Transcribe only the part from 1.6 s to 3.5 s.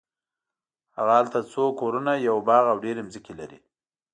کورونه یو باغ او ډېرې ځمکې